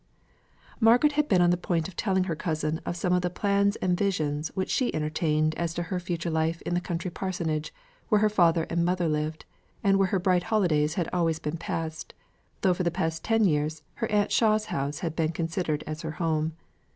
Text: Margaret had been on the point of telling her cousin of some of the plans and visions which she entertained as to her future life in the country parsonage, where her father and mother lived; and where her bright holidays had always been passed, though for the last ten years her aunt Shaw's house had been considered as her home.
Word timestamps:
Margaret 0.79 1.11
had 1.11 1.27
been 1.27 1.43
on 1.43 1.51
the 1.51 1.57
point 1.57 1.87
of 1.87 1.95
telling 1.95 2.23
her 2.23 2.35
cousin 2.35 2.81
of 2.87 2.97
some 2.97 3.13
of 3.13 3.21
the 3.21 3.29
plans 3.29 3.75
and 3.75 3.95
visions 3.95 4.47
which 4.55 4.71
she 4.71 4.91
entertained 4.95 5.53
as 5.59 5.75
to 5.75 5.83
her 5.93 5.99
future 5.99 6.31
life 6.31 6.59
in 6.63 6.73
the 6.73 6.81
country 6.81 7.11
parsonage, 7.11 7.71
where 8.09 8.21
her 8.21 8.27
father 8.27 8.65
and 8.71 8.83
mother 8.83 9.07
lived; 9.07 9.45
and 9.83 9.99
where 9.99 10.07
her 10.07 10.17
bright 10.17 10.41
holidays 10.49 10.95
had 10.95 11.07
always 11.13 11.37
been 11.37 11.57
passed, 11.57 12.15
though 12.61 12.73
for 12.73 12.81
the 12.81 12.95
last 12.99 13.23
ten 13.23 13.45
years 13.45 13.83
her 13.93 14.07
aunt 14.11 14.31
Shaw's 14.31 14.65
house 14.73 15.01
had 15.05 15.15
been 15.15 15.33
considered 15.33 15.83
as 15.85 16.01
her 16.01 16.13
home. 16.13 16.53